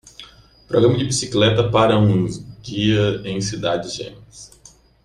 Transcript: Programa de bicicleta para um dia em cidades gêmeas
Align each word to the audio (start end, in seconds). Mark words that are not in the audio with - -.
Programa 0.67 0.97
de 0.97 1.03
bicicleta 1.03 1.69
para 1.69 1.95
um 1.95 2.25
dia 2.63 3.21
em 3.23 3.39
cidades 3.39 3.93
gêmeas 3.93 4.49